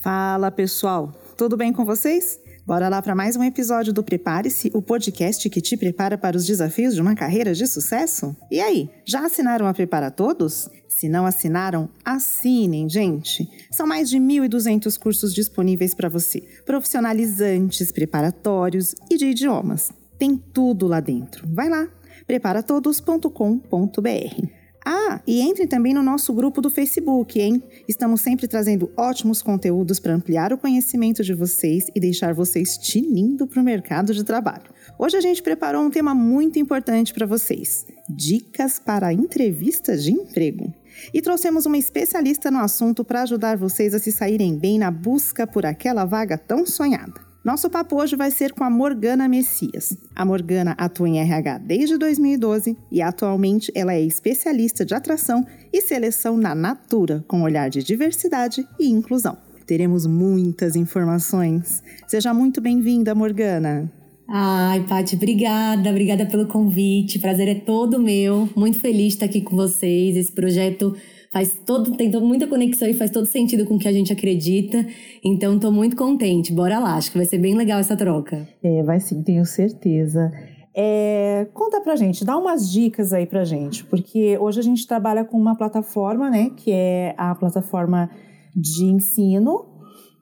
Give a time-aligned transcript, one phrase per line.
[0.00, 2.40] Fala pessoal, tudo bem com vocês?
[2.66, 6.46] Bora lá para mais um episódio do Prepare-se, o podcast que te prepara para os
[6.46, 8.34] desafios de uma carreira de sucesso?
[8.50, 10.70] E aí, já assinaram a Prepara Todos?
[10.88, 13.46] Se não assinaram, assinem, gente!
[13.70, 19.92] São mais de 1.200 cursos disponíveis para você, profissionalizantes, preparatórios e de idiomas.
[20.18, 21.46] Tem tudo lá dentro.
[21.52, 21.86] Vai lá,
[22.26, 24.59] preparatodos.com.br.
[24.84, 27.62] Ah, e entrem também no nosso grupo do Facebook, hein?
[27.86, 33.46] Estamos sempre trazendo ótimos conteúdos para ampliar o conhecimento de vocês e deixar vocês tinindo
[33.46, 34.70] para o mercado de trabalho.
[34.98, 40.72] Hoje a gente preparou um tema muito importante para vocês: dicas para entrevistas de emprego.
[41.12, 45.46] E trouxemos uma especialista no assunto para ajudar vocês a se saírem bem na busca
[45.46, 47.29] por aquela vaga tão sonhada.
[47.42, 49.96] Nosso papo hoje vai ser com a Morgana Messias.
[50.14, 55.80] A Morgana atua em RH desde 2012 e atualmente ela é especialista de atração e
[55.80, 59.38] seleção na Natura, com olhar de diversidade e inclusão.
[59.66, 61.82] Teremos muitas informações.
[62.06, 63.90] Seja muito bem-vinda, Morgana.
[64.28, 67.18] Ai, Paty, obrigada, obrigada pelo convite.
[67.18, 68.50] Prazer é todo meu.
[68.54, 70.14] Muito feliz de estar aqui com vocês.
[70.14, 70.94] Esse projeto
[71.32, 74.84] faz todo, tem muita conexão e faz todo sentido com o que a gente acredita.
[75.24, 76.52] Então, estou muito contente.
[76.52, 78.48] Bora lá, acho que vai ser bem legal essa troca.
[78.62, 80.30] É, vai sim, tenho certeza.
[80.74, 85.24] É, conta pra gente, dá umas dicas aí pra gente, porque hoje a gente trabalha
[85.24, 88.08] com uma plataforma, né, que é a plataforma
[88.54, 89.69] de ensino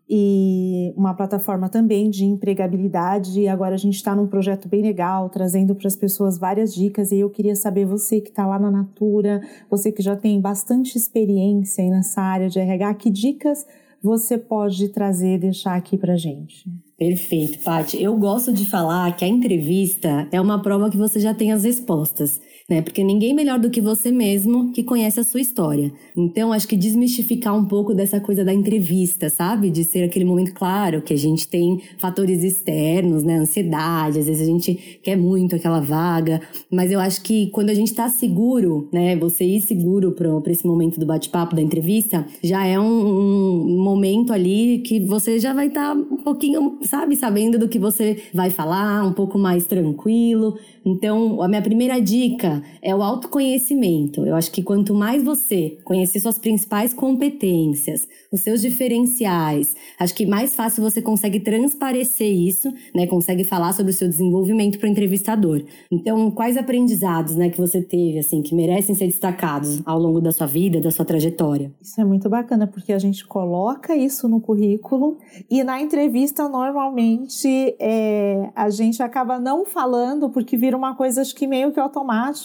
[0.08, 3.40] e uma plataforma também de empregabilidade.
[3.40, 7.12] E agora a gente está num projeto bem legal, trazendo para as pessoas várias dicas.
[7.12, 10.96] E eu queria saber, você que está lá na Natura, você que já tem bastante
[10.96, 13.66] experiência nessa área de RH, que dicas
[14.02, 16.64] você pode trazer, deixar aqui para gente?
[16.96, 18.02] Perfeito, Paty.
[18.02, 21.64] Eu gosto de falar que a entrevista é uma prova que você já tem as
[21.64, 22.82] respostas né?
[22.82, 25.90] Porque ninguém melhor do que você mesmo que conhece a sua história.
[26.14, 29.70] Então, acho que desmistificar um pouco dessa coisa da entrevista, sabe?
[29.70, 33.36] De ser aquele momento claro que a gente tem fatores externos, né?
[33.36, 37.74] Ansiedade, às vezes a gente quer muito aquela vaga, mas eu acho que quando a
[37.74, 39.16] gente tá seguro, né?
[39.16, 44.30] Você ir seguro para esse momento do bate-papo, da entrevista, já é um, um, momento
[44.32, 48.50] ali que você já vai estar tá um pouquinho, sabe, sabendo do que você vai
[48.50, 50.58] falar, um pouco mais tranquilo.
[50.84, 54.26] Então, a minha primeira dica é o autoconhecimento.
[54.26, 60.26] Eu acho que quanto mais você conhecer suas principais competências, os seus diferenciais, acho que
[60.26, 63.06] mais fácil você consegue transparecer isso, né?
[63.06, 65.62] Consegue falar sobre o seu desenvolvimento para o entrevistador.
[65.90, 70.32] Então, quais aprendizados, né, que você teve assim que merecem ser destacados ao longo da
[70.32, 71.72] sua vida, da sua trajetória?
[71.80, 75.18] Isso é muito bacana porque a gente coloca isso no currículo
[75.50, 81.34] e na entrevista normalmente é, a gente acaba não falando porque vira uma coisa acho
[81.34, 81.80] que meio que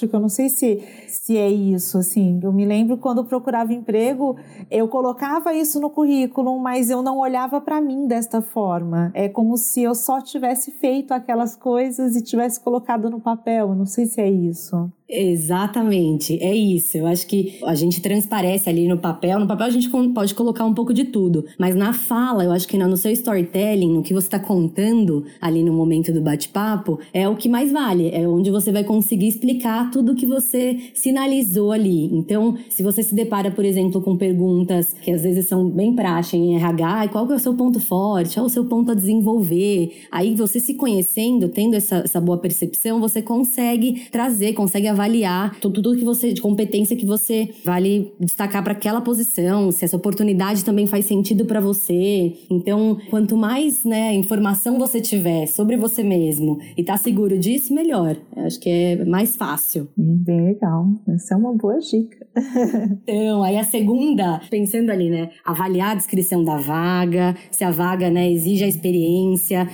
[0.03, 0.16] automático.
[0.16, 2.40] Eu não sei se, se é isso, assim.
[2.41, 4.38] Eu me lembro quando eu procurava emprego,
[4.69, 9.12] eu colocava isso no currículo, mas eu não olhava para mim desta forma.
[9.13, 13.69] É como se eu só tivesse feito aquelas coisas e tivesse colocado no papel.
[13.69, 14.92] Eu não sei se é isso.
[15.16, 16.97] Exatamente, é isso.
[16.97, 19.40] Eu acho que a gente transparece ali no papel.
[19.40, 22.68] No papel a gente pode colocar um pouco de tudo, mas na fala, eu acho
[22.68, 27.30] que no seu storytelling, no que você está contando ali no momento do bate-papo, é
[27.30, 28.09] o que mais vale.
[28.09, 32.06] É onde você vai conseguir explicar tudo que você sinalizou ali.
[32.06, 36.36] Então, se você se depara, por exemplo, com perguntas que às vezes são bem praxe
[36.36, 38.96] em RH, qual que é o seu ponto forte, qual é o seu ponto a
[38.96, 39.92] desenvolver?
[40.12, 45.59] Aí você se conhecendo, tendo essa, essa boa percepção, você consegue trazer, consegue avaliar avaliar
[45.59, 50.64] tudo que você, de competência que você vale destacar para aquela posição, se essa oportunidade
[50.64, 52.34] também faz sentido para você.
[52.50, 58.16] Então, quanto mais né, informação você tiver sobre você mesmo e tá seguro disso, melhor.
[58.36, 59.88] Eu acho que é mais fácil.
[59.97, 60.88] Bem legal.
[61.09, 62.25] Essa é uma boa dica.
[63.03, 65.30] então, aí a segunda, pensando ali, né?
[65.46, 69.68] Avaliar a descrição da vaga, se a vaga né, exige a experiência,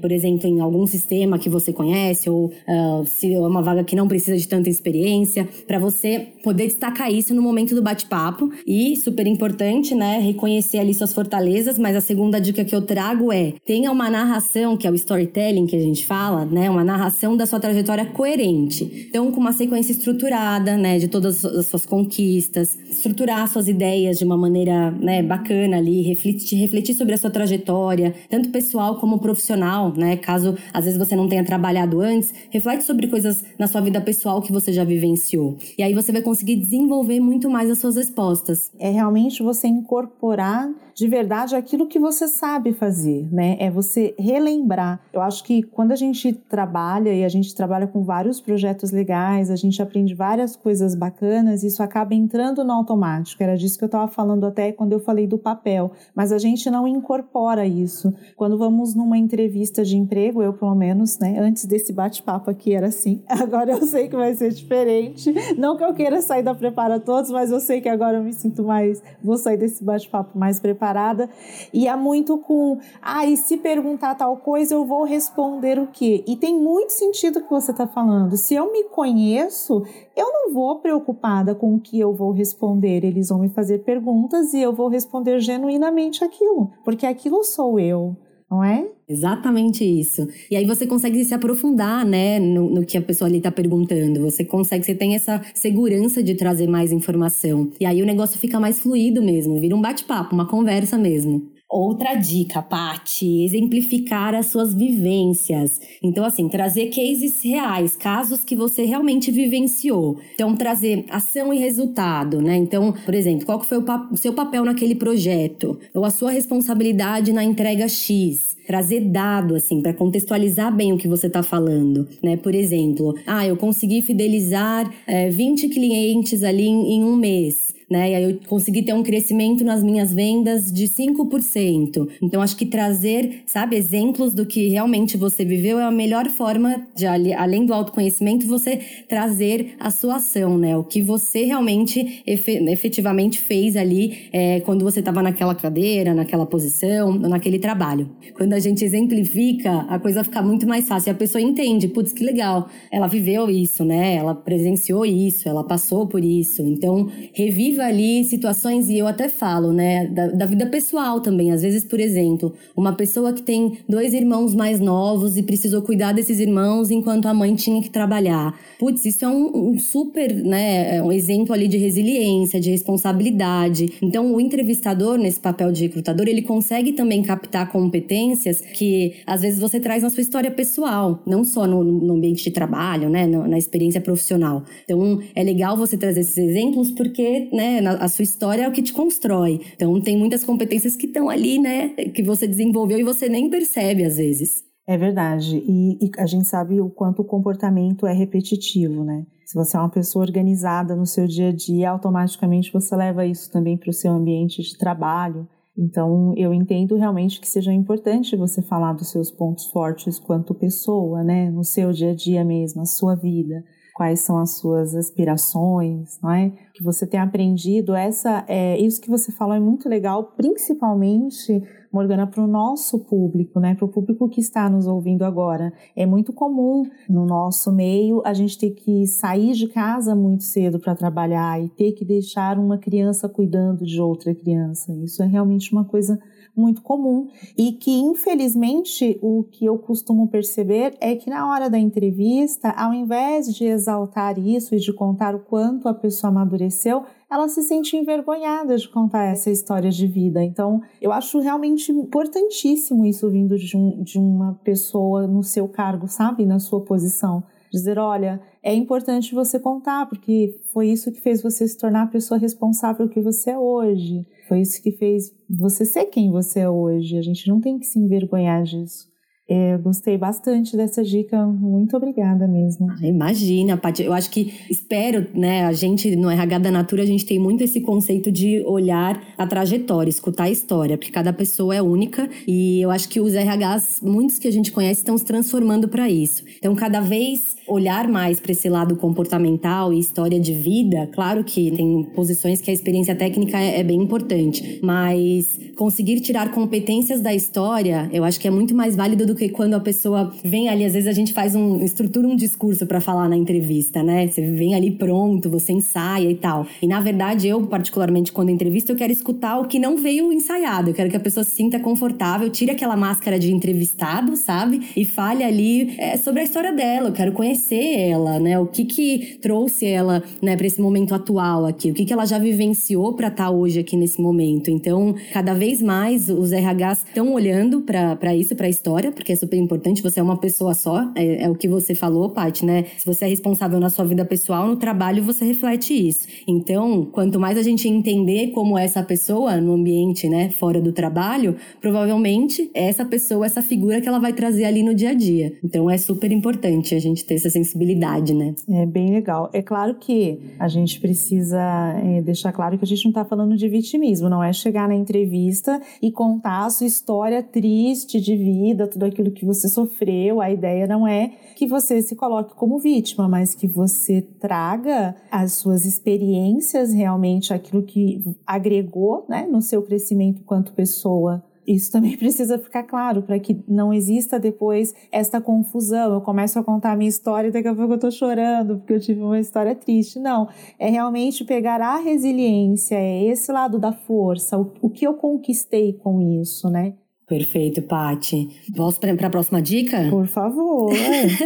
[0.00, 3.96] por exemplo, em algum sistema que você conhece, ou uh, se é uma vaga que
[3.96, 8.50] não precisa de experiência, para você poder destacar isso no momento do bate-papo.
[8.66, 13.32] E, super importante, né, reconhecer ali suas fortalezas, mas a segunda dica que eu trago
[13.32, 17.36] é: tenha uma narração, que é o storytelling que a gente fala, né, uma narração
[17.36, 19.06] da sua trajetória coerente.
[19.08, 24.24] Então, com uma sequência estruturada, né, de todas as suas conquistas, estruturar suas ideias de
[24.24, 29.92] uma maneira, né, bacana ali, refletir, refletir sobre a sua trajetória, tanto pessoal como profissional,
[29.96, 34.00] né, caso às vezes você não tenha trabalhado antes, reflete sobre coisas na sua vida
[34.00, 35.56] pessoal que você já vivenciou.
[35.76, 38.70] E aí você vai conseguir desenvolver muito mais as suas respostas.
[38.78, 43.58] É realmente você incorporar de verdade aquilo que você sabe fazer, né?
[43.60, 44.98] É você relembrar.
[45.12, 49.50] Eu acho que quando a gente trabalha e a gente trabalha com vários projetos legais,
[49.50, 53.42] a gente aprende várias coisas bacanas, isso acaba entrando no automático.
[53.42, 56.70] Era disso que eu estava falando até quando eu falei do papel, mas a gente
[56.70, 58.14] não incorpora isso.
[58.34, 62.86] Quando vamos numa entrevista de emprego, eu pelo menos, né, antes desse bate-papo aqui era
[62.86, 63.22] assim.
[63.28, 65.34] Agora eu sei que vai ser diferente.
[65.56, 68.32] Não que eu queira sair da prepara todos, mas eu sei que agora eu me
[68.32, 71.28] sinto mais, vou sair desse bate-papo mais preparada parada.
[71.72, 76.24] E há muito com, ah, e se perguntar tal coisa, eu vou responder o quê?
[76.26, 78.36] E tem muito sentido o que você está falando.
[78.36, 79.82] Se eu me conheço,
[80.16, 83.04] eu não vou preocupada com o que eu vou responder.
[83.04, 88.16] Eles vão me fazer perguntas e eu vou responder genuinamente aquilo, porque aquilo sou eu
[88.50, 88.86] não é?
[89.08, 90.26] Exatamente isso.
[90.50, 94.20] E aí você consegue se aprofundar, né, no, no que a pessoa ali está perguntando.
[94.20, 97.70] Você consegue, você tem essa segurança de trazer mais informação.
[97.80, 101.55] E aí o negócio fica mais fluido mesmo, vira um bate-papo, uma conversa mesmo.
[101.68, 105.80] Outra dica, Pati, exemplificar as suas vivências.
[106.00, 110.16] Então, assim, trazer cases reais, casos que você realmente vivenciou.
[110.34, 112.56] Então, trazer ação e resultado, né?
[112.56, 115.76] Então, por exemplo, qual que foi o, o seu papel naquele projeto?
[115.92, 118.56] Ou a sua responsabilidade na entrega X?
[118.64, 122.36] Trazer dado, assim, para contextualizar bem o que você está falando, né?
[122.36, 127.75] Por exemplo, ah, eu consegui fidelizar é, eh, 20 clientes ali em, em um mês
[127.90, 128.10] né?
[128.10, 132.08] E aí eu consegui ter um crescimento nas minhas vendas de 5%.
[132.20, 136.86] Então acho que trazer, sabe, exemplos do que realmente você viveu é a melhor forma
[136.94, 140.76] de além do autoconhecimento você trazer a sua ação, né?
[140.76, 147.12] O que você realmente efetivamente fez ali é, quando você estava naquela cadeira, naquela posição,
[147.12, 148.10] naquele trabalho.
[148.34, 151.12] Quando a gente exemplifica, a coisa fica muito mais fácil.
[151.12, 152.68] A pessoa entende, putz, que legal.
[152.90, 154.16] Ela viveu isso, né?
[154.16, 156.62] Ela presenciou isso, ela passou por isso.
[156.62, 161.52] Então, revive ali situações, e eu até falo, né, da, da, vida pessoal também.
[161.52, 166.12] Às vezes, por exemplo, uma pessoa que tem dois irmãos mais novos e precisou cuidar
[166.12, 168.58] desses irmãos enquanto a mãe tinha que trabalhar.
[168.78, 173.92] Putz, isso é um, um super, né, é um exemplo ali de resiliência, de responsabilidade.
[174.02, 179.60] Então, o entrevistador, nesse papel de recrutador, ele consegue também captar competências que, às vezes,
[179.60, 183.46] você traz na sua história pessoal, não só no, no ambiente de trabalho, né, na,
[183.46, 184.64] na experiência profissional.
[184.84, 187.96] Então, é legal você trazer esses exemplos porque, né, né?
[188.00, 189.60] A sua história é o que te constrói.
[189.74, 191.88] Então tem muitas competências que estão ali, né?
[191.88, 194.64] Que você desenvolveu e você nem percebe às vezes.
[194.86, 195.56] É verdade.
[195.66, 199.26] E, e, a gente sabe o quanto o comportamento é repetitivo, né?
[199.44, 203.50] Se você é uma pessoa organizada no seu dia a dia, automaticamente você leva isso
[203.50, 205.48] também para o seu ambiente de trabalho.
[205.76, 211.22] Então, eu entendo realmente que seja importante você falar dos seus pontos fortes quanto pessoa,
[211.22, 211.50] né?
[211.50, 213.64] No seu dia a dia mesmo, a sua vida
[213.96, 216.52] quais são as suas aspirações, não é?
[216.74, 222.26] Que você tem aprendido, essa é isso que você falou é muito legal, principalmente Morgana
[222.26, 223.74] para o nosso público, né?
[223.74, 225.72] Para o público que está nos ouvindo agora.
[225.96, 230.78] É muito comum no nosso meio a gente ter que sair de casa muito cedo
[230.78, 234.92] para trabalhar e ter que deixar uma criança cuidando de outra criança.
[235.02, 236.18] Isso é realmente uma coisa
[236.56, 241.78] muito comum e que, infelizmente, o que eu costumo perceber é que na hora da
[241.78, 247.48] entrevista, ao invés de exaltar isso e de contar o quanto a pessoa amadureceu, ela
[247.48, 250.42] se sente envergonhada de contar essa história de vida.
[250.42, 256.08] Então, eu acho realmente importantíssimo isso vindo de, um, de uma pessoa no seu cargo,
[256.08, 256.46] sabe?
[256.46, 257.42] Na sua posição.
[257.72, 262.06] Dizer, olha, é importante você contar, porque foi isso que fez você se tornar a
[262.08, 264.26] pessoa responsável que você é hoje.
[264.48, 267.16] Foi isso que fez você ser quem você é hoje.
[267.16, 269.08] A gente não tem que se envergonhar disso.
[269.48, 272.90] É, gostei bastante dessa dica, muito obrigada mesmo.
[272.90, 274.02] Ah, imagina, Paty.
[274.02, 275.64] Eu acho que espero, né?
[275.64, 279.46] A gente no RH da Natura, a gente tem muito esse conceito de olhar a
[279.46, 284.00] trajetória, escutar a história, porque cada pessoa é única e eu acho que os RHs,
[284.02, 286.42] muitos que a gente conhece, estão se transformando para isso.
[286.58, 291.70] Então, cada vez olhar mais para esse lado comportamental e história de vida, claro que
[291.70, 297.32] tem posições que a experiência técnica é, é bem importante, mas conseguir tirar competências da
[297.32, 300.84] história, eu acho que é muito mais válido do que quando a pessoa vem ali,
[300.84, 304.26] às vezes a gente faz um estrutura um discurso para falar na entrevista, né?
[304.26, 306.66] Você vem ali pronto, você ensaia e tal.
[306.82, 310.90] E na verdade, eu particularmente quando entrevisto, eu quero escutar o que não veio ensaiado.
[310.90, 314.88] Eu quero que a pessoa se sinta confortável, tire aquela máscara de entrevistado, sabe?
[314.96, 317.08] E fale ali é, sobre a história dela.
[317.08, 318.58] Eu quero conhecer ela, né?
[318.58, 321.90] O que que trouxe ela, né, para esse momento atual aqui?
[321.90, 324.70] O que que ela já vivenciou para estar tá hoje aqui nesse momento?
[324.70, 329.36] Então, cada vez mais os RHs estão olhando para isso, para a história, Porque é
[329.36, 332.84] super importante, você é uma pessoa só, é, é o que você falou, Paty, né?
[332.96, 336.28] Se você é responsável na sua vida pessoal, no trabalho você reflete isso.
[336.46, 340.92] Então, quanto mais a gente entender como é essa pessoa no ambiente, né, fora do
[340.92, 345.14] trabalho, provavelmente é essa pessoa, essa figura que ela vai trazer ali no dia a
[345.14, 345.54] dia.
[345.64, 348.54] Então, é super importante a gente ter essa sensibilidade, né?
[348.70, 349.50] É bem legal.
[349.52, 351.60] É claro que a gente precisa
[352.00, 354.94] é, deixar claro que a gente não está falando de vitimismo, não é chegar na
[354.94, 360.40] entrevista e contar a sua história triste de vida, tudo aquilo que você sofreu.
[360.40, 365.52] A ideia não é que você se coloque como vítima, mas que você traga as
[365.52, 372.58] suas experiências realmente, aquilo que agregou né, no seu crescimento quanto pessoa isso também precisa
[372.58, 376.14] ficar claro para que não exista depois esta confusão.
[376.14, 378.92] Eu começo a contar a minha história e daqui a pouco eu estou chorando porque
[378.92, 380.18] eu tive uma história triste.
[380.18, 385.14] Não, é realmente pegar a resiliência, é esse lado da força, o, o que eu
[385.14, 386.94] conquistei com isso, né?
[387.28, 388.48] Perfeito, Pati.
[388.76, 390.06] Posso para a próxima dica?
[390.08, 390.92] Por favor.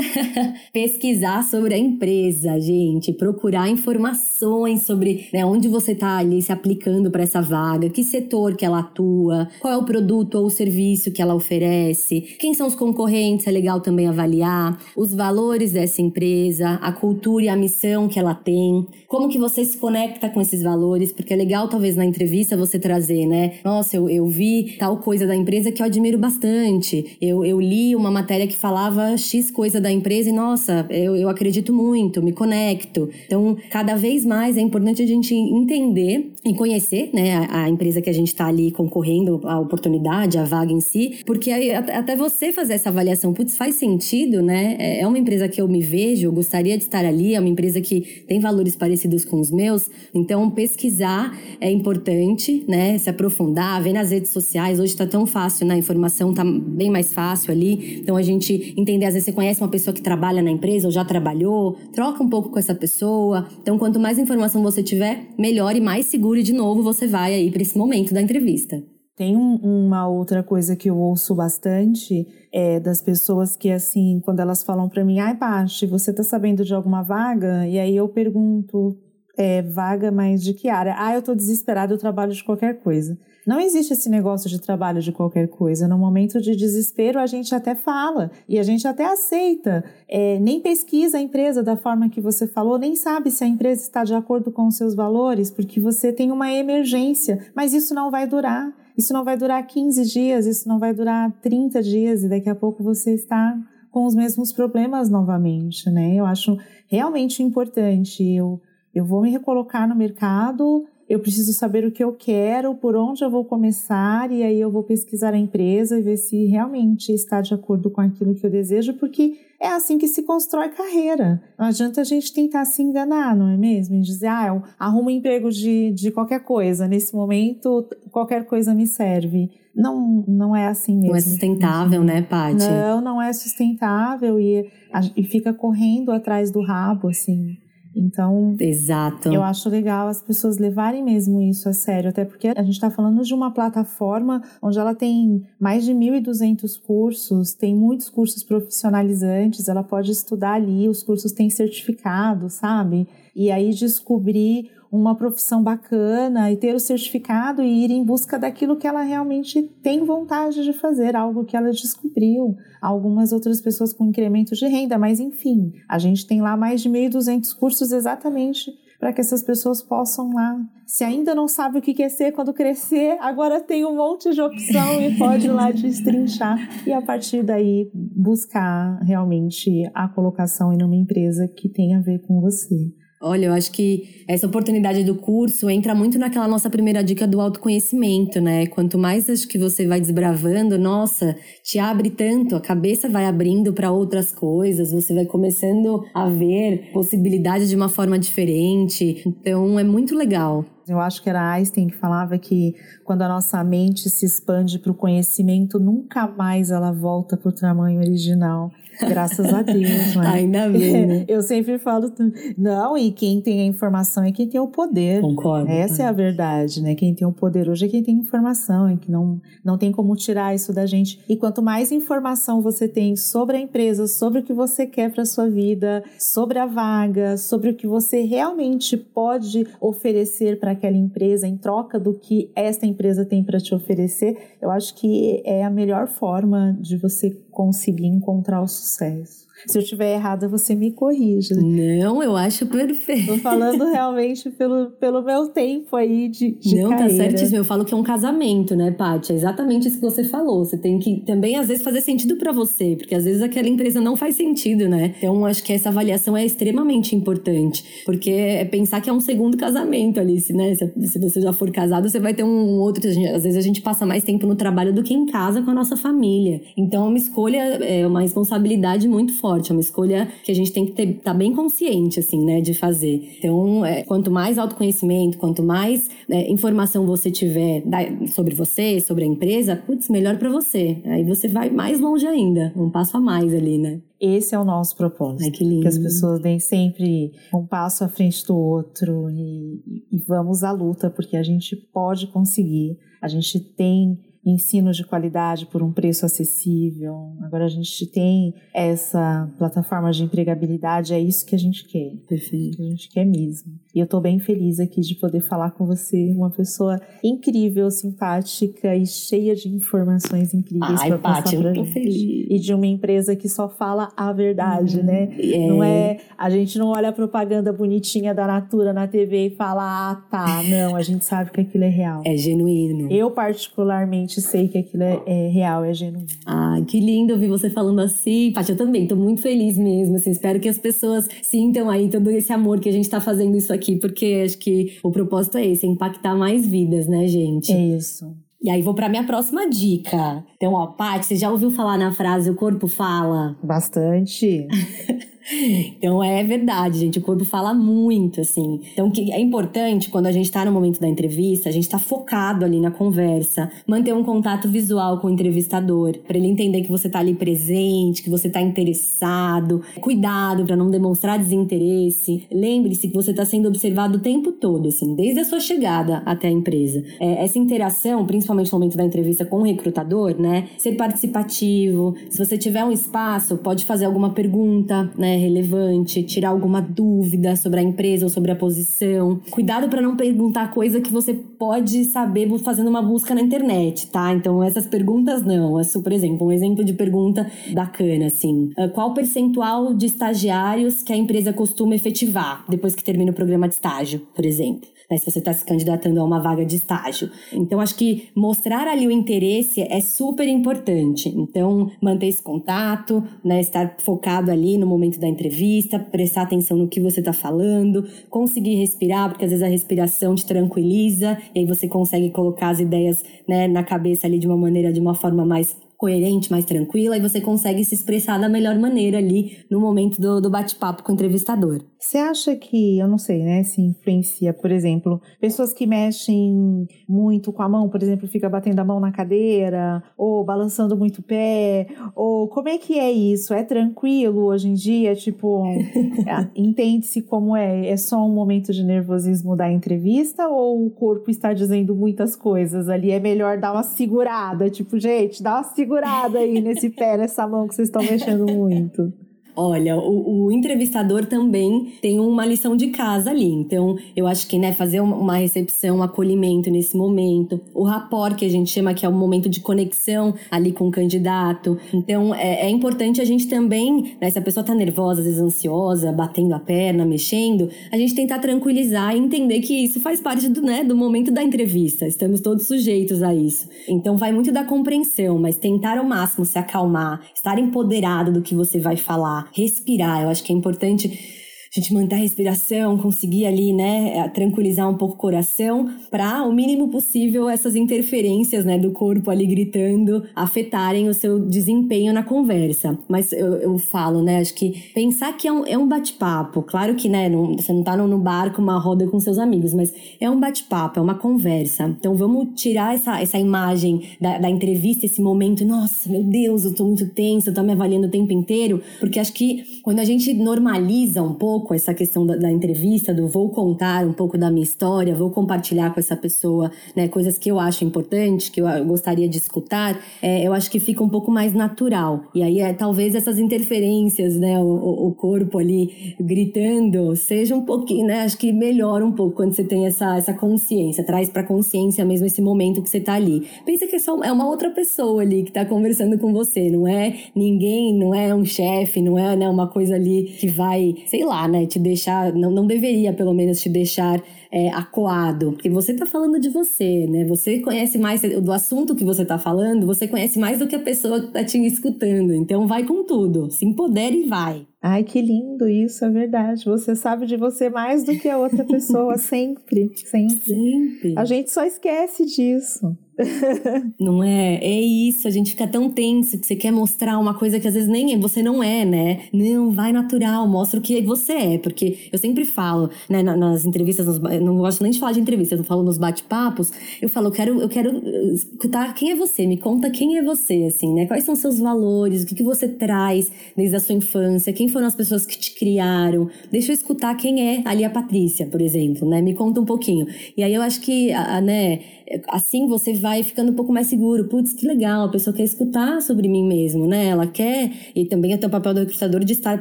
[0.74, 3.14] Pesquisar sobre a empresa, gente.
[3.14, 8.56] Procurar informações sobre né, onde você está ali se aplicando para essa vaga, que setor
[8.56, 12.66] que ela atua, qual é o produto ou o serviço que ela oferece, quem são
[12.66, 18.06] os concorrentes, é legal também avaliar, os valores dessa empresa, a cultura e a missão
[18.06, 21.96] que ela tem, como que você se conecta com esses valores, porque é legal talvez
[21.96, 23.54] na entrevista você trazer, né?
[23.64, 27.16] Nossa, eu, eu vi tal coisa da empresa coisa que eu admiro bastante.
[27.20, 31.28] Eu, eu li uma matéria que falava X coisa da empresa e, nossa, eu, eu
[31.28, 33.08] acredito muito, me conecto.
[33.26, 38.08] Então, cada vez mais é importante a gente entender e conhecer né, a, empresa que
[38.10, 42.52] a gente está ali concorrendo, a oportunidade, a vaga em si, porque aí, até você
[42.52, 44.76] fazer essa avaliação, putz, faz sentido, né?
[44.78, 47.48] É, é uma empresa que eu me vejo, eu gostaria de estar ali, é uma
[47.48, 52.96] empresa que tem valores parecidos com os meus, então pesquisar é importante, né?
[52.98, 55.74] Se aprofundar, ver nas redes sociais, hoje está tão fácil né?
[55.74, 57.98] A informação tá bem mais fácil ali.
[58.00, 60.92] Então a gente entender, às vezes você conhece uma pessoa que trabalha na empresa ou
[60.92, 63.48] já trabalhou, troca um pouco com essa pessoa.
[63.60, 67.50] Então quanto mais informação você tiver, melhor e mais seguro de novo você vai aí
[67.50, 68.82] para esse momento da entrevista.
[69.16, 74.40] Tem um, uma outra coisa que eu ouço bastante é das pessoas que, assim, quando
[74.40, 77.66] elas falam para mim, ai, Paty, você tá sabendo de alguma vaga?
[77.66, 78.96] E aí eu pergunto,
[79.36, 80.94] é, vaga, mas de que área?
[80.96, 83.18] Ah, eu tô desesperado, eu trabalho de qualquer coisa.
[83.46, 85.88] Não existe esse negócio de trabalho de qualquer coisa.
[85.88, 89.84] No momento de desespero, a gente até fala e a gente até aceita.
[90.08, 93.82] É, nem pesquisa a empresa da forma que você falou, nem sabe se a empresa
[93.82, 97.46] está de acordo com os seus valores, porque você tem uma emergência.
[97.54, 98.72] Mas isso não vai durar.
[98.96, 102.54] Isso não vai durar 15 dias, isso não vai durar 30 dias e daqui a
[102.54, 103.58] pouco você está
[103.90, 106.14] com os mesmos problemas novamente, né?
[106.14, 108.22] Eu acho realmente importante.
[108.22, 108.60] Eu,
[108.94, 113.24] eu vou me recolocar no mercado eu preciso saber o que eu quero, por onde
[113.24, 117.40] eu vou começar, e aí eu vou pesquisar a empresa e ver se realmente está
[117.40, 121.42] de acordo com aquilo que eu desejo, porque é assim que se constrói carreira.
[121.58, 123.96] Não adianta a gente tentar se enganar, não é mesmo?
[123.96, 128.72] E dizer, ah, eu arrumo um emprego de, de qualquer coisa, nesse momento qualquer coisa
[128.72, 129.50] me serve.
[129.74, 131.08] Não, não é assim mesmo.
[131.08, 132.68] Não é sustentável, né, Paty?
[132.68, 134.70] Não, não é sustentável e,
[135.16, 137.56] e fica correndo atrás do rabo, assim.
[137.94, 139.32] Então, Exato.
[139.32, 142.90] eu acho legal as pessoas levarem mesmo isso a sério, até porque a gente está
[142.90, 149.68] falando de uma plataforma onde ela tem mais de 1.200 cursos, tem muitos cursos profissionalizantes,
[149.68, 153.08] ela pode estudar ali, os cursos têm certificado, sabe?
[153.34, 158.76] E aí descobrir uma profissão bacana e ter o certificado e ir em busca daquilo
[158.76, 162.56] que ela realmente tem vontade de fazer, algo que ela descobriu.
[162.82, 166.88] Algumas outras pessoas com incremento de renda, mas enfim, a gente tem lá mais de
[166.88, 170.60] 1.200 cursos exatamente para que essas pessoas possam lá.
[170.84, 174.42] Se ainda não sabe o que quer ser quando crescer, agora tem um monte de
[174.42, 180.82] opção e pode ir lá destrinchar e a partir daí buscar realmente a colocação em
[180.82, 182.92] uma empresa que tem a ver com você.
[183.22, 187.38] Olha, eu acho que essa oportunidade do curso entra muito naquela nossa primeira dica do
[187.38, 188.66] autoconhecimento, né?
[188.66, 193.74] Quanto mais acho que você vai desbravando, nossa, te abre tanto, a cabeça vai abrindo
[193.74, 199.22] para outras coisas, você vai começando a ver possibilidades de uma forma diferente.
[199.26, 200.64] Então é muito legal.
[200.90, 204.92] Eu acho que era Einstein que falava que quando a nossa mente se expande para
[204.92, 208.70] o conhecimento, nunca mais ela volta para o tamanho original.
[209.08, 210.26] Graças a Deus, né?
[210.34, 211.06] Ainda bem.
[211.06, 211.24] Né?
[211.28, 212.12] Eu sempre falo,
[212.56, 215.20] não, e quem tem a informação é quem tem o poder.
[215.20, 215.70] Concordo.
[215.70, 216.94] Essa é a verdade, né?
[216.94, 220.14] Quem tem o poder hoje é quem tem informação, é que não, não tem como
[220.16, 221.20] tirar isso da gente.
[221.28, 225.24] E quanto mais informação você tem sobre a empresa, sobre o que você quer para
[225.24, 231.46] sua vida, sobre a vaga, sobre o que você realmente pode oferecer para aquela empresa
[231.46, 235.68] em troca do que esta empresa tem para te oferecer, eu acho que é a
[235.68, 239.49] melhor forma de você conseguir encontrar o sucesso.
[239.66, 241.54] Se eu estiver errada, você me corrija.
[241.54, 243.26] Não, eu acho perfeito.
[243.26, 247.24] Tô falando realmente pelo, pelo meu tempo aí de, de Não, carreira.
[247.24, 247.58] tá certíssimo.
[247.58, 249.32] Eu falo que é um casamento, né, Paty?
[249.32, 250.64] É exatamente isso que você falou.
[250.64, 254.00] Você tem que também, às vezes, fazer sentido para você, porque às vezes aquela empresa
[254.00, 255.14] não faz sentido, né?
[255.18, 259.56] Então, acho que essa avaliação é extremamente importante, porque é pensar que é um segundo
[259.56, 260.74] casamento ali, se, né?
[260.74, 263.06] Se, se você já for casado, você vai ter um outro.
[263.08, 265.74] Às vezes a gente passa mais tempo no trabalho do que em casa com a
[265.74, 266.60] nossa família.
[266.76, 270.54] Então, é uma escolha, é uma responsabilidade muito forte forte, é uma escolha que a
[270.54, 273.36] gente tem que estar tá bem consciente, assim, né, de fazer.
[273.38, 279.24] Então, é, quanto mais autoconhecimento, quanto mais é, informação você tiver da, sobre você, sobre
[279.24, 281.02] a empresa, putz, melhor para você.
[281.04, 284.00] Aí você vai mais longe ainda, um passo a mais ali, né?
[284.20, 285.44] Esse é o nosso propósito.
[285.44, 285.82] Ai, que lindo.
[285.82, 290.70] Que as pessoas deem sempre um passo à frente do outro e, e vamos à
[290.70, 292.98] luta, porque a gente pode conseguir.
[293.22, 297.34] A gente tem ensino de qualidade por um preço acessível.
[297.42, 302.12] Agora a gente tem essa plataforma de empregabilidade, é isso que a gente quer.
[302.28, 302.76] Perfeito.
[302.76, 303.72] Que a gente quer mesmo.
[303.94, 308.94] E eu estou bem feliz aqui de poder falar com você, uma pessoa incrível, simpática
[308.94, 311.92] e cheia de informações incríveis para passar eu gente.
[311.92, 312.46] Feliz.
[312.48, 315.04] E de uma empresa que só fala a verdade, uhum.
[315.04, 315.28] né?
[315.38, 315.68] É.
[315.68, 320.10] Não é, a gente não olha a propaganda bonitinha da Natura na TV e fala,
[320.10, 322.22] ah, tá, não, a gente sabe que aquilo é real.
[322.24, 323.10] É genuíno.
[323.10, 326.26] Eu particularmente sei que aquilo é, é real, é genuíno.
[326.46, 328.52] Ah, que lindo ouvir você falando assim.
[328.52, 332.30] Paty, eu também tô muito feliz mesmo, assim, espero que as pessoas sintam aí todo
[332.30, 335.58] esse amor que a gente tá fazendo isso aqui aqui, porque acho que o propósito
[335.58, 337.72] é esse, é impactar mais vidas, né, gente?
[337.72, 338.36] É isso.
[338.62, 340.44] E aí vou para minha próxima dica.
[340.56, 343.56] Então, ó, Paty, você já ouviu falar na frase o corpo fala?
[343.62, 344.68] Bastante.
[345.52, 347.18] Então é verdade, gente.
[347.18, 348.80] O corpo fala muito, assim.
[348.92, 351.98] Então que é importante quando a gente tá no momento da entrevista, a gente tá
[351.98, 356.90] focado ali na conversa, manter um contato visual com o entrevistador, para ele entender que
[356.90, 359.82] você tá ali presente, que você tá interessado.
[360.00, 362.44] Cuidado para não demonstrar desinteresse.
[362.50, 366.48] Lembre-se que você tá sendo observado o tempo todo, assim, desde a sua chegada até
[366.48, 367.02] a empresa.
[367.18, 370.68] É, essa interação, principalmente no momento da entrevista com o recrutador, né?
[370.78, 372.14] Ser participativo.
[372.28, 375.39] Se você tiver um espaço, pode fazer alguma pergunta, né?
[375.40, 379.40] Relevante, tirar alguma dúvida sobre a empresa ou sobre a posição.
[379.50, 384.32] Cuidado para não perguntar coisa que você pode saber fazendo uma busca na internet, tá?
[384.32, 385.78] Então essas perguntas não.
[385.80, 391.12] É, por exemplo, um exemplo de pergunta bacana assim: ah, qual percentual de estagiários que
[391.12, 394.88] a empresa costuma efetivar depois que termina o programa de estágio, por exemplo?
[395.10, 397.30] Né, se você está se candidatando a uma vaga de estágio.
[397.52, 401.28] Então, acho que mostrar ali o interesse é super importante.
[401.28, 406.88] Então, manter esse contato, né, estar focado ali no momento da entrevista, prestar atenção no
[406.88, 411.66] que você está falando, conseguir respirar, porque às vezes a respiração te tranquiliza e aí
[411.66, 415.44] você consegue colocar as ideias né, na cabeça ali de uma maneira, de uma forma
[415.44, 420.18] mais coerente, mais tranquila, e você consegue se expressar da melhor maneira ali no momento
[420.18, 421.82] do, do bate-papo com o entrevistador.
[421.98, 427.52] Você acha que, eu não sei, né, se influencia, por exemplo, pessoas que mexem muito
[427.52, 431.22] com a mão, por exemplo, fica batendo a mão na cadeira, ou balançando muito o
[431.22, 433.52] pé, ou como é que é isso?
[433.52, 435.14] É tranquilo hoje em dia?
[435.14, 435.62] Tipo,
[436.56, 437.88] entende-se como é?
[437.88, 442.88] É só um momento de nervosismo da entrevista ou o corpo está dizendo muitas coisas
[442.88, 443.10] ali?
[443.10, 445.89] É melhor dar uma segurada, tipo, gente, dá uma segurada
[446.38, 449.12] aí nesse pé, nessa mão que vocês estão mexendo muito.
[449.56, 453.50] Olha, o, o, entrevistador também tem uma lição de casa ali.
[453.50, 458.44] Então, eu acho que, né, fazer uma recepção, um acolhimento nesse momento, o rapport que
[458.44, 461.78] a gente chama que é o momento de conexão ali com o candidato.
[461.92, 465.40] Então, é, é importante a gente também, né, se a pessoa tá nervosa, às vezes
[465.40, 470.48] ansiosa, batendo a perna, mexendo, a gente tentar tranquilizar e entender que isso faz parte
[470.48, 472.06] do, né, do momento da entrevista.
[472.06, 473.68] Estamos todos sujeitos a isso.
[473.88, 478.54] Então, vai muito da compreensão, mas tentar ao máximo se acalmar, estar empoderado do que
[478.54, 480.22] você vai falar respirar.
[480.22, 481.39] Eu acho que é importante
[481.72, 486.52] a gente manter a respiração, conseguir ali, né, tranquilizar um pouco o coração, para o
[486.52, 492.98] mínimo possível essas interferências, né, do corpo ali gritando afetarem o seu desempenho na conversa.
[493.08, 496.96] Mas eu, eu falo, né, acho que pensar que é um, é um bate-papo, claro
[496.96, 499.94] que, né, não, você não tá no, no barco, uma roda com seus amigos, mas
[500.20, 501.84] é um bate-papo, é uma conversa.
[502.00, 506.74] Então vamos tirar essa, essa imagem da, da entrevista, esse momento, nossa, meu Deus, eu
[506.74, 510.04] tô muito tensa, eu tô me avaliando o tempo inteiro, porque acho que quando a
[510.04, 514.38] gente normaliza um pouco, pouco essa questão da, da, entrevista, do vou contar um pouco
[514.38, 518.60] da minha história, vou compartilhar com essa pessoa, né, coisas que eu acho importante, que
[518.60, 522.24] eu, gostaria de escutar, é, eu acho que fica um pouco mais natural.
[522.34, 528.06] E aí, é, talvez essas interferências, né, o, o corpo ali gritando, seja um pouquinho,
[528.06, 532.04] né, acho que melhora um pouco quando você tem essa, essa consciência, traz pra consciência
[532.04, 533.46] mesmo esse momento que você tá ali.
[533.66, 536.88] Pensa que é só é uma outra pessoa ali que tá conversando com você, não
[536.88, 541.24] é ninguém, não é um chefe, não é né, uma coisa ali que vai, sei
[541.24, 545.92] lá, né, te deixar, não, não deveria pelo menos te deixar é, acoado, porque você
[545.92, 547.24] está falando de você, né?
[547.26, 550.80] Você conhece mais do assunto que você está falando, você conhece mais do que a
[550.80, 552.34] pessoa que está te escutando.
[552.34, 554.66] Então vai com tudo, se empodere e vai.
[554.82, 556.64] Ai, que lindo isso, é verdade.
[556.64, 560.38] Você sabe de você mais do que a outra pessoa, sempre, sempre.
[560.38, 561.14] Sempre.
[561.16, 562.96] A gente só esquece disso.
[563.98, 564.56] não é?
[564.56, 567.74] É isso, a gente fica tão tenso que você quer mostrar uma coisa que às
[567.74, 569.22] vezes nem é, você não é, né?
[569.32, 571.58] Não, vai natural, mostra o que você é.
[571.58, 575.58] Porque eu sempre falo, né, nas entrevistas, nos, não gosto nem de falar de entrevistas,
[575.58, 579.46] eu falo nos bate-papos, eu falo, eu quero, eu quero uh, escutar quem é você,
[579.46, 581.06] me conta quem é você, assim, né?
[581.06, 584.86] Quais são seus valores, o que, que você traz desde a sua infância, quem foram
[584.86, 586.28] as pessoas que te criaram.
[586.50, 589.20] Deixa eu escutar quem é ali a Patrícia, por exemplo, né?
[589.20, 590.06] Me conta um pouquinho.
[590.36, 591.08] E aí eu acho que,
[591.42, 591.80] né,
[592.28, 594.24] assim você vai ficando um pouco mais seguro.
[594.28, 597.08] Putz, que legal, a pessoa quer escutar sobre mim mesmo, né?
[597.08, 599.60] Ela quer, e também é o papel do recrutador de estar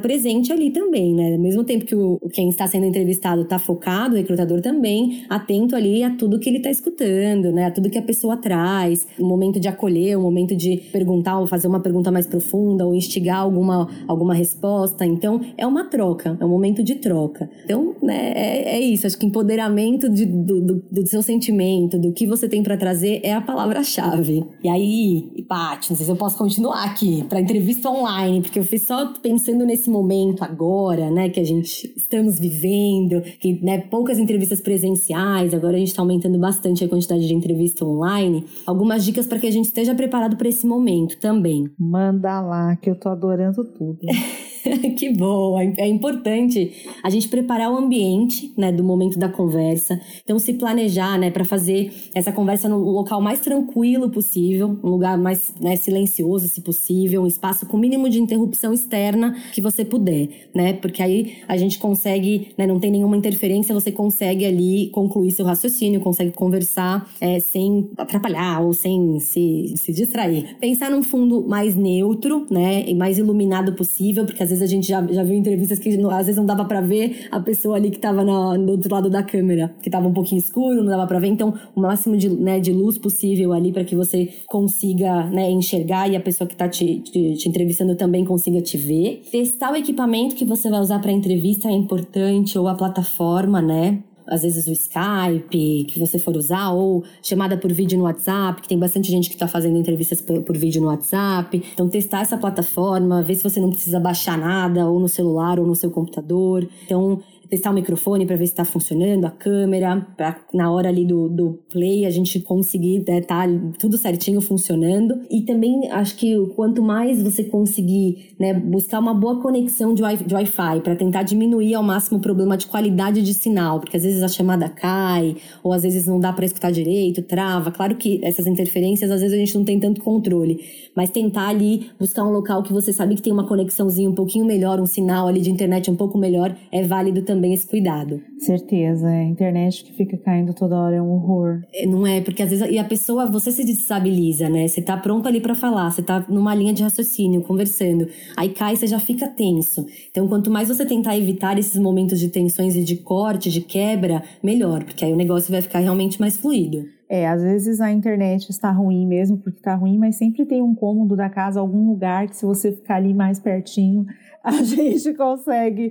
[0.00, 1.34] presente ali também, né?
[1.34, 5.74] Ao mesmo tempo que o, quem está sendo entrevistado está focado, o recrutador também, atento
[5.74, 7.66] ali a tudo que ele está escutando, né?
[7.66, 9.06] A tudo que a pessoa traz.
[9.18, 12.94] O momento de acolher, o momento de perguntar ou fazer uma pergunta mais profunda ou
[12.94, 15.04] instigar alguma, alguma resposta.
[15.04, 17.50] Então, é uma troca, é um momento de troca.
[17.64, 19.06] Então, né, é, é isso.
[19.06, 23.20] Acho que empoderamento de, do, do, do seu sentimento, do que você tem para trazer
[23.22, 24.44] é a palavra-chave.
[24.62, 28.64] E aí, Paty, não sei se eu posso continuar aqui para entrevista online, porque eu
[28.64, 34.18] fiz só pensando nesse momento agora, né, que a gente estamos vivendo, que né, poucas
[34.18, 38.44] entrevistas presenciais, agora a gente está aumentando bastante a quantidade de entrevista online.
[38.66, 41.70] Algumas dicas para que a gente esteja preparado para esse momento também.
[41.78, 43.98] Manda lá, que eu tô adorando tudo.
[44.96, 45.58] que bom!
[45.76, 50.00] É importante a gente preparar o ambiente, né, do momento da conversa.
[50.22, 55.16] Então, se planejar, né, para fazer essa conversa no local mais tranquilo possível, um lugar
[55.18, 60.28] mais né, silencioso, se possível, um espaço com mínimo de interrupção externa que você puder,
[60.54, 60.74] né?
[60.74, 65.44] Porque aí a gente consegue, né, não tem nenhuma interferência, você consegue ali concluir seu
[65.44, 70.56] raciocínio, consegue conversar é, sem atrapalhar ou sem se, se distrair.
[70.60, 74.86] Pensar num fundo mais neutro, né, e mais iluminado possível, porque às vezes a gente
[74.86, 77.98] já, já viu entrevistas que às vezes não dava para ver a pessoa ali que
[77.98, 81.28] tava do outro lado da câmera, que tava um pouquinho escuro, não dava para ver.
[81.28, 86.10] Então, o máximo de, né, de luz possível ali para que você consiga né, enxergar
[86.10, 89.22] e a pessoa que tá te, te, te entrevistando também consiga te ver.
[89.30, 94.02] Testar o equipamento que você vai usar para entrevista é importante, ou a plataforma, né?
[94.30, 98.68] Às vezes o Skype que você for usar, ou chamada por vídeo no WhatsApp, que
[98.68, 101.62] tem bastante gente que está fazendo entrevistas por, por, vídeo no WhatsApp.
[101.74, 105.66] Então, testar essa plataforma, ver se você não precisa baixar nada, ou no celular, ou
[105.66, 106.66] no seu computador.
[106.84, 111.04] Então, testar o microfone para ver se está funcionando, a câmera, para na hora ali
[111.04, 113.44] do, do play a gente conseguir né, tá
[113.78, 115.20] tudo certinho funcionando.
[115.28, 120.18] E também acho que quanto mais você conseguir né, buscar uma boa conexão de, wi
[120.30, 124.22] Wi-Fi para tentar diminuir ao máximo o problema de qualidade de sinal, porque às vezes
[124.22, 127.72] a chamada cai, ou às vezes não dá para escutar direito, trava.
[127.72, 130.60] Claro que essas interferências às vezes a gente não tem tanto controle,
[130.94, 134.44] mas tentar ali buscar um local que você sabe que tem uma conexãozinha um pouquinho
[134.44, 138.20] melhor, um sinal ali de internet um pouco melhor, é válido também também esse cuidado.
[138.38, 139.20] Certeza, é.
[139.22, 141.62] A internet que fica caindo toda hora é um horror.
[141.72, 144.68] É, não é, porque às vezes e a pessoa, você se desestabiliza, né?
[144.68, 148.06] Você tá pronto ali para falar, você tá numa linha de raciocínio, conversando.
[148.36, 149.86] Aí cai, você já fica tenso.
[150.10, 154.22] Então, quanto mais você tentar evitar esses momentos de tensões e de corte, de quebra,
[154.42, 156.84] melhor, porque aí o negócio vai ficar realmente mais fluido.
[157.08, 160.74] É, às vezes a internet está ruim mesmo porque está ruim, mas sempre tem um
[160.74, 164.06] cômodo da casa, algum lugar que se você ficar ali mais pertinho,
[164.42, 165.90] a gente consegue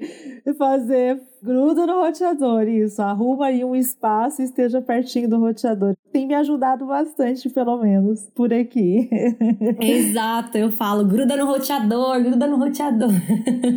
[0.57, 5.95] fazer gruda no roteador, isso, arruma aí um espaço e esteja pertinho do roteador.
[6.11, 9.09] Tem me ajudado bastante, pelo menos, por aqui.
[9.79, 13.11] Exato, eu falo, gruda no roteador, gruda no roteador.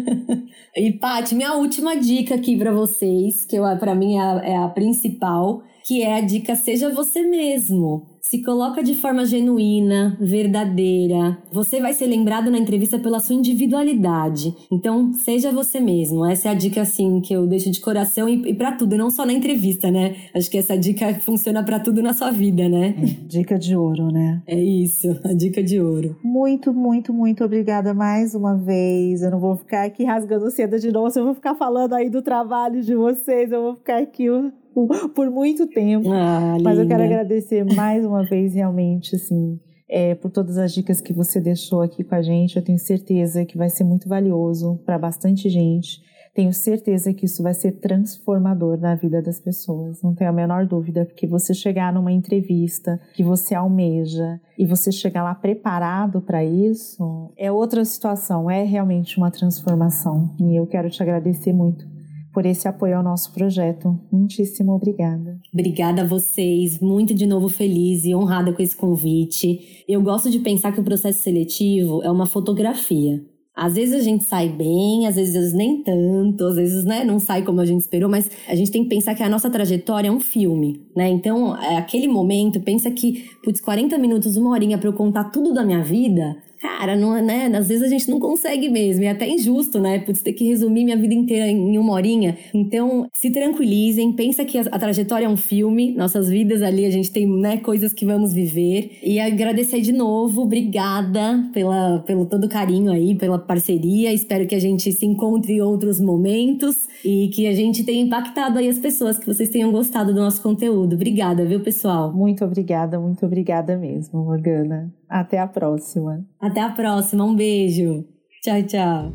[0.74, 4.68] e, Paty, minha última dica aqui para vocês, que para mim é a, é a
[4.68, 8.11] principal, que é a dica seja você mesmo.
[8.22, 11.36] Se coloca de forma genuína, verdadeira.
[11.50, 14.54] Você vai ser lembrado na entrevista pela sua individualidade.
[14.70, 16.24] Então, seja você mesmo.
[16.24, 19.10] Essa é a dica assim que eu deixo de coração e, e para tudo, não
[19.10, 20.14] só na entrevista, né?
[20.32, 22.94] Acho que essa dica funciona para tudo na sua vida, né?
[22.96, 24.40] É, dica de ouro, né?
[24.46, 26.16] É isso, a dica de ouro.
[26.22, 29.20] Muito, muito, muito obrigada mais uma vez.
[29.22, 32.22] Eu não vou ficar aqui rasgando seda de novo, eu vou ficar falando aí do
[32.22, 34.30] trabalho de vocês, eu vou ficar aqui
[35.14, 36.10] por muito tempo.
[36.12, 39.58] Ah, Mas eu quero agradecer mais uma vez, realmente, assim,
[39.88, 42.56] é, por todas as dicas que você deixou aqui com a gente.
[42.56, 46.00] Eu tenho certeza que vai ser muito valioso para bastante gente.
[46.34, 50.66] Tenho certeza que isso vai ser transformador na vida das pessoas, não tenho a menor
[50.66, 56.42] dúvida, porque você chegar numa entrevista que você almeja e você chegar lá preparado para
[56.42, 60.34] isso, é outra situação, é realmente uma transformação.
[60.40, 61.86] E eu quero te agradecer muito
[62.32, 63.98] por esse apoio ao nosso projeto.
[64.10, 65.38] Muitíssimo obrigada.
[65.52, 69.84] Obrigada a vocês, muito de novo feliz e honrada com esse convite.
[69.88, 73.22] Eu gosto de pensar que o processo seletivo é uma fotografia.
[73.54, 77.42] Às vezes a gente sai bem, às vezes nem tanto, às vezes né, não sai
[77.42, 80.10] como a gente esperou, mas a gente tem que pensar que a nossa trajetória é
[80.10, 81.10] um filme, né?
[81.10, 85.52] Então, é aquele momento, pensa que, putz, 40 minutos, uma horinha para eu contar tudo
[85.52, 87.46] da minha vida, cara, não, é, né?
[87.58, 89.02] Às vezes a gente não consegue mesmo.
[89.02, 89.98] É até injusto, né?
[89.98, 92.38] Putz, ter que resumir minha vida inteira em uma horinha.
[92.54, 96.90] Então, se tranquilizem, pensa que a, a, trajetória é um filme, nossas vidas ali, a
[96.90, 98.98] gente tem, né, coisas que vamos viver.
[99.02, 104.12] E agradecer de novo, obrigada pela, pelo todo carinho aí, pela parceria.
[104.12, 108.60] Espero que a gente se encontre em outros momentos e que a gente tenha impactado
[108.60, 110.94] aí as pessoas, que vocês tenham gostado do nosso conteúdo.
[110.94, 112.12] Obrigada, viu, pessoal?
[112.12, 115.01] Muito obrigada, muito obrigada mesmo, Morgana.
[115.12, 116.24] Até a próxima.
[116.40, 117.22] Até a próxima.
[117.22, 118.02] Um beijo.
[118.42, 119.12] Tchau, tchau.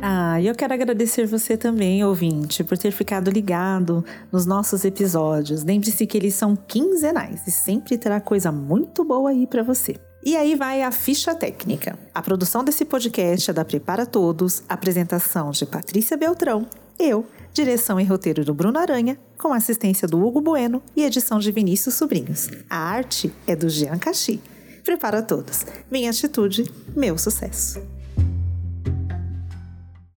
[0.00, 5.64] Ah, e eu quero agradecer você também, ouvinte, por ter ficado ligado nos nossos episódios.
[5.64, 9.96] Lembre-se que eles são quinzenais e sempre terá coisa muito boa aí para você.
[10.24, 11.98] E aí vai a ficha técnica.
[12.14, 16.64] A produção desse podcast é da Prepara Todos, apresentação de Patrícia Beltrão,
[16.96, 21.50] eu, direção e roteiro do Bruno Aranha, com assistência do Hugo Bueno e edição de
[21.50, 22.48] Vinícius Sobrinhos.
[22.70, 24.40] A arte é do Jean Cachi.
[24.88, 25.66] Prepara todos.
[25.90, 26.64] Minha atitude,
[26.96, 27.78] meu sucesso.